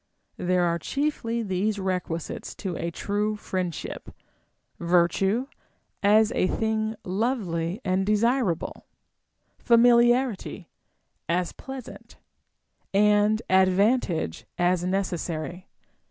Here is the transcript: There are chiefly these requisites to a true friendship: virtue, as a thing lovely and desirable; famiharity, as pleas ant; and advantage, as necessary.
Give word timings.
There 0.37 0.63
are 0.63 0.79
chiefly 0.79 1.43
these 1.43 1.77
requisites 1.77 2.55
to 2.55 2.75
a 2.75 2.89
true 2.89 3.35
friendship: 3.35 4.09
virtue, 4.79 5.45
as 6.01 6.31
a 6.31 6.47
thing 6.47 6.95
lovely 7.03 7.79
and 7.85 8.03
desirable; 8.03 8.87
famiharity, 9.63 10.65
as 11.29 11.51
pleas 11.51 11.87
ant; 11.87 12.17
and 12.91 13.43
advantage, 13.47 14.47
as 14.57 14.83
necessary. 14.83 15.67